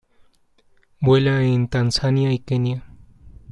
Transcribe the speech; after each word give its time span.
Vuela 0.99 1.43
en 1.43 1.67
Tanzania 1.67 2.33
y 2.33 2.39
Kenia. 2.39 2.87